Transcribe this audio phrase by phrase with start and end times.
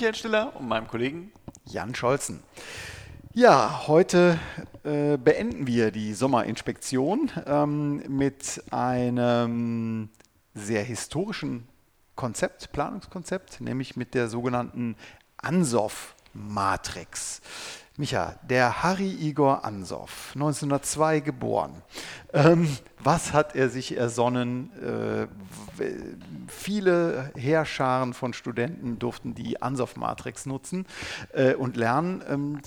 [0.00, 1.30] Michael Stiller und meinem Kollegen
[1.66, 2.42] Jan Scholzen.
[3.34, 4.38] Ja, heute
[4.82, 10.08] äh, beenden wir die Sommerinspektion ähm, mit einem
[10.54, 11.68] sehr historischen
[12.14, 14.96] Konzept, Planungskonzept, nämlich mit der sogenannten
[15.36, 17.42] Ansoff-Matrix.
[17.96, 21.82] Micha, der Harry Igor Ansoff, 1902 geboren.
[22.32, 22.68] Ähm,
[23.02, 24.70] was hat er sich ersonnen?
[24.80, 25.26] Äh,
[26.48, 30.86] viele Heerscharen von Studenten durften die Ansoff-Matrix nutzen
[31.32, 32.22] äh, und lernen.
[32.28, 32.62] Ähm,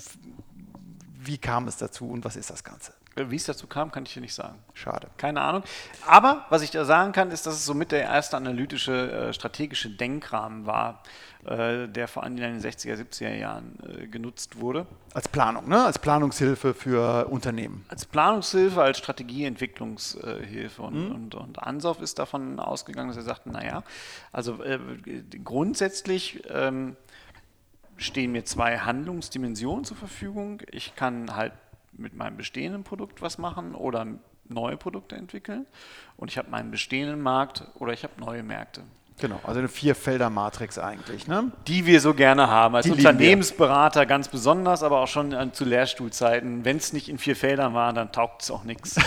[1.20, 2.92] wie kam es dazu und was ist das Ganze?
[3.16, 4.58] Wie es dazu kam, kann ich dir nicht sagen.
[4.72, 5.08] Schade.
[5.16, 5.62] Keine Ahnung.
[6.06, 9.88] Aber was ich da sagen kann, ist, dass es somit der erste analytische, äh, strategische
[9.88, 11.02] Denkrahmen war,
[11.44, 14.86] äh, der vor allem in den 60er, 70er Jahren äh, genutzt wurde.
[15.12, 15.84] Als Planung, ne?
[15.84, 17.84] als Planungshilfe für Unternehmen.
[17.88, 20.82] Als Planungshilfe, als Strategieentwicklungshilfe.
[20.82, 21.14] Und, mhm.
[21.14, 23.84] und, und Ansoff ist davon ausgegangen, dass er sagte, naja,
[24.32, 24.78] also äh,
[25.44, 26.42] grundsätzlich...
[26.50, 26.96] Ähm,
[27.96, 30.60] stehen mir zwei Handlungsdimensionen zur Verfügung.
[30.70, 31.52] Ich kann halt
[31.96, 34.06] mit meinem bestehenden Produkt was machen oder
[34.48, 35.66] neue Produkte entwickeln.
[36.16, 38.82] Und ich habe meinen bestehenden Markt oder ich habe neue Märkte.
[39.20, 41.52] Genau, also eine Vierfelder-Matrix eigentlich, ne?
[41.68, 42.74] Die wir so gerne haben.
[42.74, 46.64] Als Die Unternehmensberater ganz besonders, aber auch schon zu Lehrstuhlzeiten.
[46.64, 48.96] Wenn es nicht in vier Feldern war, dann taugt es auch nichts.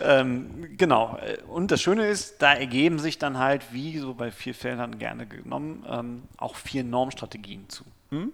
[0.00, 1.18] ähm, genau.
[1.46, 5.26] Und das Schöne ist, da ergeben sich dann halt, wie so bei vier Feldern gerne
[5.26, 7.84] genommen, ähm, auch vier Normstrategien zu.
[8.10, 8.32] Hm?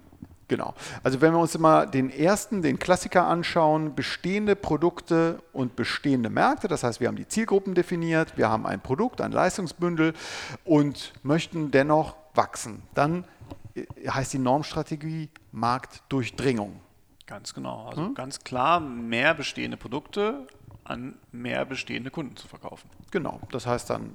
[0.48, 0.74] Genau.
[1.02, 6.68] Also wenn wir uns immer den ersten, den Klassiker anschauen, bestehende Produkte und bestehende Märkte,
[6.68, 10.14] das heißt, wir haben die Zielgruppen definiert, wir haben ein Produkt, ein Leistungsbündel
[10.64, 13.24] und möchten dennoch wachsen, dann
[13.74, 16.80] äh, heißt die Normstrategie Marktdurchdringung.
[17.26, 17.88] Ganz genau.
[17.88, 18.14] Also hm?
[18.14, 20.46] ganz klar mehr bestehende Produkte
[20.84, 22.88] an mehr bestehende Kunden zu verkaufen.
[23.10, 23.40] Genau.
[23.50, 24.14] Das heißt dann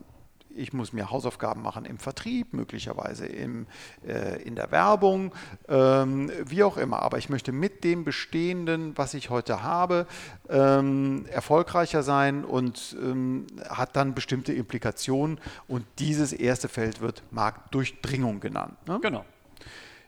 [0.56, 3.68] ich muss mir Hausaufgaben machen im Vertrieb, möglicherweise im,
[4.06, 5.34] äh, in der Werbung,
[5.68, 7.02] ähm, wie auch immer.
[7.02, 10.08] Aber ich möchte mit dem Bestehenden, was ich heute habe,
[10.50, 15.40] ähm, erfolgreicher sein und ähm, hat dann bestimmte Implikationen.
[15.68, 18.76] Und dieses erste Feld wird Marktdurchdringung genannt.
[18.88, 19.00] Ne?
[19.02, 19.26] Genau.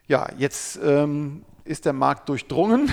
[0.07, 2.91] Ja, jetzt ähm, ist der Markt durchdrungen.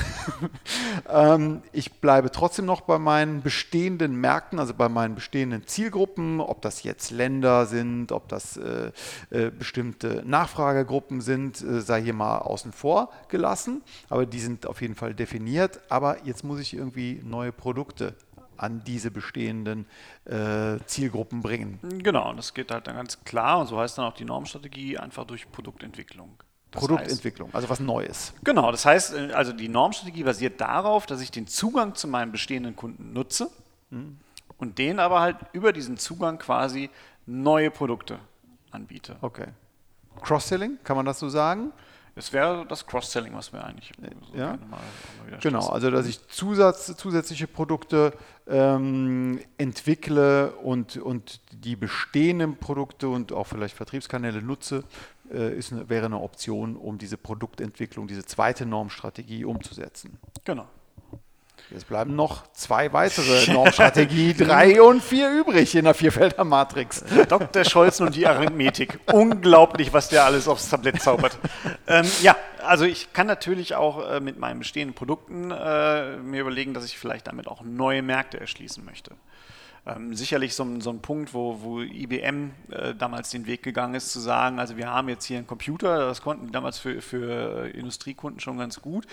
[1.11, 6.63] ähm, ich bleibe trotzdem noch bei meinen bestehenden Märkten, also bei meinen bestehenden Zielgruppen, ob
[6.63, 8.93] das jetzt Länder sind, ob das äh,
[9.31, 13.83] äh, bestimmte Nachfragegruppen sind, äh, sei hier mal außen vor gelassen.
[14.09, 15.81] Aber die sind auf jeden Fall definiert.
[15.91, 18.15] Aber jetzt muss ich irgendwie neue Produkte
[18.57, 19.87] an diese bestehenden
[20.25, 21.79] äh, Zielgruppen bringen.
[22.03, 25.25] Genau, das geht halt dann ganz klar und so heißt dann auch die Normstrategie einfach
[25.25, 26.39] durch Produktentwicklung.
[26.73, 28.33] Das Produktentwicklung, heißt, also was Neues.
[28.43, 32.33] Genau, das heißt, äh, also die Normstrategie basiert darauf, dass ich den Zugang zu meinem
[32.33, 33.51] bestehenden Kunden nutze
[33.91, 34.19] mhm.
[34.57, 36.89] und denen aber halt über diesen Zugang quasi
[37.27, 38.19] neue Produkte
[38.71, 39.17] anbiete.
[39.21, 39.49] Okay.
[40.23, 41.73] Cross-Selling, kann man das so sagen?
[42.15, 43.93] Es wäre das Cross-Selling, was wir eigentlich
[44.31, 44.59] so ja.
[44.69, 44.81] mal,
[45.31, 48.13] mal Genau, also dass ich Zusatz, zusätzliche Produkte
[48.47, 54.85] ähm, entwickle und, und die bestehenden Produkte und auch vielleicht Vertriebskanäle nutze,
[55.31, 60.19] äh, ist, wäre eine Option, um diese Produktentwicklung, diese zweite Normstrategie umzusetzen.
[60.45, 60.67] Genau.
[61.71, 67.05] Jetzt bleiben noch zwei weitere Normstrategie, drei und vier übrig in der Vierfelder-Matrix.
[67.29, 67.65] Dr.
[67.65, 68.99] Scholzen und die Arithmetik.
[69.13, 71.39] Unglaublich, was der alles aufs Tablett zaubert.
[71.87, 76.75] Ähm, ja, also ich kann natürlich auch äh, mit meinen bestehenden Produkten äh, mir überlegen,
[76.75, 79.13] dass ich vielleicht damit auch neue Märkte erschließen möchte.
[79.85, 84.13] Ähm, sicherlich so, so, ein Punkt, wo, wo IBM äh, damals den Weg gegangen ist,
[84.13, 87.69] zu sagen, also wir haben jetzt hier einen Computer, das konnten die damals für, für
[87.75, 89.07] Industriekunden schon ganz gut,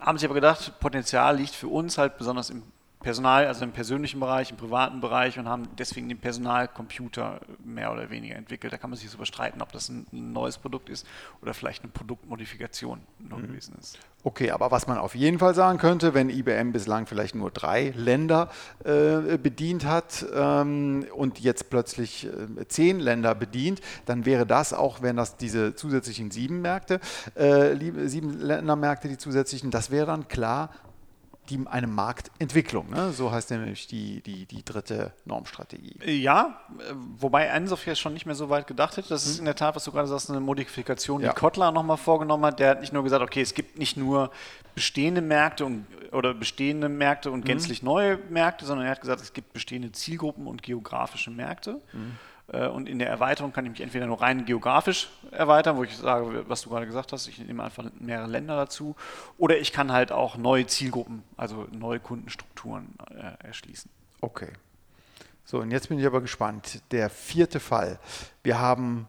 [0.00, 2.62] haben sich aber gedacht, Potenzial liegt für uns halt besonders im
[3.04, 8.08] Personal, also im persönlichen Bereich, im privaten Bereich und haben deswegen den Personalcomputer mehr oder
[8.08, 8.72] weniger entwickelt.
[8.72, 11.06] Da kann man sich so bestreiten, ob das ein neues Produkt ist
[11.42, 13.46] oder vielleicht eine Produktmodifikation nur mhm.
[13.48, 13.98] gewesen ist.
[14.22, 17.92] Okay, aber was man auf jeden Fall sagen könnte, wenn IBM bislang vielleicht nur drei
[17.94, 18.48] Länder
[18.82, 25.02] äh, bedient hat ähm, und jetzt plötzlich äh, zehn Länder bedient, dann wäre das auch,
[25.02, 27.00] wenn das diese zusätzlichen sieben Märkte,
[27.34, 27.76] äh,
[28.08, 30.70] sieben Ländermärkte, die zusätzlichen, das wäre dann klar
[31.50, 32.90] die, eine Marktentwicklung.
[32.90, 33.12] Ne?
[33.12, 35.98] So heißt nämlich die, die, die dritte Normstrategie.
[36.04, 36.60] Ja,
[37.18, 39.08] wobei Ansoff jetzt schon nicht mehr so weit gedacht hätte.
[39.08, 39.40] Das ist hm.
[39.40, 41.32] in der Tat, was du gerade sagst, eine Modifikation, die ja.
[41.32, 42.60] Kottler nochmal vorgenommen hat.
[42.60, 44.30] Der hat nicht nur gesagt, okay, es gibt nicht nur
[44.74, 47.46] bestehende Märkte und, oder bestehende Märkte und hm.
[47.46, 51.80] gänzlich neue Märkte, sondern er hat gesagt, es gibt bestehende Zielgruppen und geografische Märkte.
[51.92, 52.18] Mhm.
[52.48, 55.96] Äh, und in der Erweiterung kann ich mich entweder nur rein geografisch erweitern, wo ich
[55.96, 58.94] sage, was du gerade gesagt hast, ich nehme einfach mehrere Länder dazu,
[59.38, 63.90] oder ich kann halt auch neue Zielgruppen, also neue Kundenstrukturen äh, erschließen.
[64.20, 64.52] Okay.
[65.44, 66.80] So, und jetzt bin ich aber gespannt.
[66.90, 67.98] Der vierte Fall.
[68.42, 69.08] Wir haben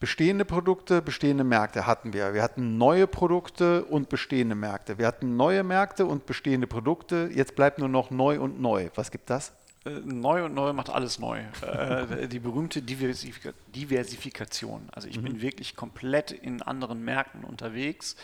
[0.00, 2.34] bestehende Produkte, bestehende Märkte hatten wir.
[2.34, 4.98] Wir hatten neue Produkte und bestehende Märkte.
[4.98, 7.30] Wir hatten neue Märkte und bestehende Produkte.
[7.32, 8.90] Jetzt bleibt nur noch neu und neu.
[8.96, 9.52] Was gibt das?
[9.84, 11.40] Äh, neu und neu macht alles neu.
[11.62, 14.88] Äh, die berühmte Diversifika Diversifikation.
[14.92, 15.24] Also ich mhm.
[15.24, 18.16] bin wirklich komplett in anderen Märkten unterwegs,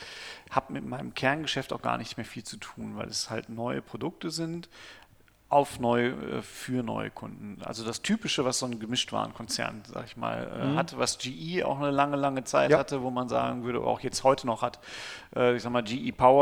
[0.50, 3.82] habe mit meinem Kerngeschäft auch gar nicht mehr viel zu tun, weil es halt neue
[3.82, 4.69] Produkte sind,
[5.50, 7.58] auf neu äh, für neue Kunden.
[7.64, 10.76] Also das Typische, was so ein Gemischtwarenkonzern, sag ich mal, äh, mhm.
[10.76, 12.78] hat, was GE auch eine lange, lange Zeit ja.
[12.78, 14.78] hatte, wo man sagen würde, auch jetzt heute noch hat,
[15.34, 16.38] äh, ich sag mal, GE Power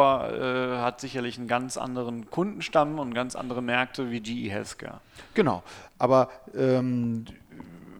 [0.80, 5.00] hat sicherlich einen ganz anderen Kundenstamm und ganz andere Märkte wie GE Healthcare.
[5.34, 5.62] Genau,
[5.98, 7.26] aber ähm,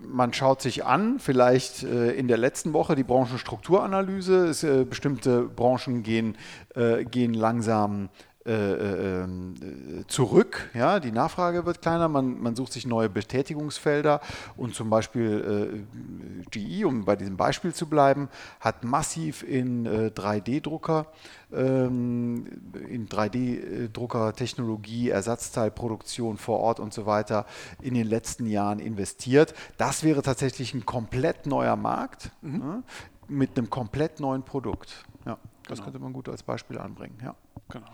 [0.02, 4.46] man schaut sich an, vielleicht äh, in der letzten Woche die Branchenstrukturanalyse.
[4.46, 6.36] Es, äh, bestimmte Branchen gehen,
[6.74, 8.08] äh, gehen langsam
[8.46, 10.70] äh, äh, ähm, zurück.
[10.72, 14.20] Ja, die Nachfrage wird kleiner, man, man sucht sich neue Betätigungsfelder
[14.56, 18.28] und zum Beispiel äh, GE, um bei diesem Beispiel zu bleiben,
[18.60, 21.06] hat massiv in äh, 3D-Drucker,
[21.52, 22.46] ähm,
[22.88, 27.46] in 3D-Drucker-Technologie, Ersatzteilproduktion vor Ort und so weiter
[27.82, 29.54] in den letzten Jahren investiert.
[29.76, 32.60] Das wäre tatsächlich ein komplett neuer Markt mhm.
[32.60, 32.80] ja,
[33.26, 35.04] mit einem komplett neuen Produkt.
[35.24, 35.84] Ja, das genau.
[35.84, 37.18] könnte man gut als Beispiel anbringen.
[37.24, 37.34] Ja.
[37.68, 37.86] Genau.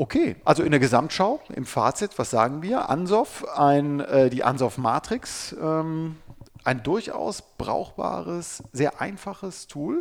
[0.00, 2.88] Okay, also in der Gesamtschau, im Fazit, was sagen wir?
[2.88, 6.16] Ansoff, ein, äh, die Ansoff Matrix, ähm,
[6.64, 10.00] ein durchaus brauchbares, sehr einfaches Tool,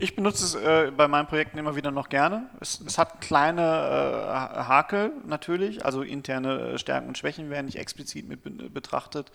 [0.00, 2.48] ich benutze es äh, bei meinen Projekten immer wieder noch gerne.
[2.60, 7.78] Es, es hat kleine äh, Hakel natürlich, also interne äh, Stärken und Schwächen werden nicht
[7.78, 9.30] explizit mit betrachtet.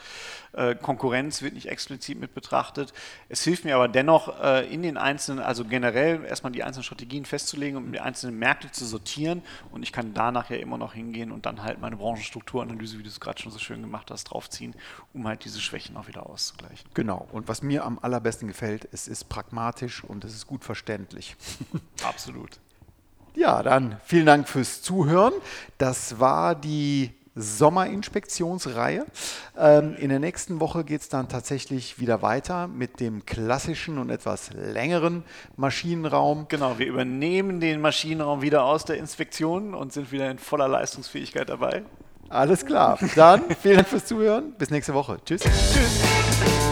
[0.54, 2.94] Äh, Konkurrenz wird nicht explizit mit betrachtet.
[3.30, 7.26] Es hilft mir aber dennoch äh, in den einzelnen, also generell erstmal die einzelnen Strategien
[7.26, 11.32] festzulegen und die einzelnen Märkte zu sortieren und ich kann danach ja immer noch hingehen
[11.32, 14.76] und dann halt meine Branchenstrukturanalyse, wie du es gerade schon so schön gemacht hast, draufziehen,
[15.14, 16.90] um halt diese Schwächen auch wieder auszugleichen.
[16.94, 17.28] Genau.
[17.32, 21.36] Und was mir am allerbesten gefällt, es ist pragmatisch und es ist gut verständlich.
[22.04, 22.60] Absolut.
[23.36, 25.34] Ja, dann vielen Dank fürs Zuhören.
[25.78, 29.06] Das war die Sommerinspektionsreihe.
[29.58, 34.10] Ähm, in der nächsten Woche geht es dann tatsächlich wieder weiter mit dem klassischen und
[34.10, 35.26] etwas längeren
[35.58, 36.46] Maschinenraum.
[36.48, 41.50] Genau, wir übernehmen den Maschinenraum wieder aus der Inspektion und sind wieder in voller Leistungsfähigkeit
[41.50, 41.84] dabei.
[42.30, 42.98] Alles klar.
[43.16, 44.54] Dann vielen Dank fürs Zuhören.
[44.58, 45.18] Bis nächste Woche.
[45.26, 45.42] Tschüss.
[45.42, 46.65] Tschüss.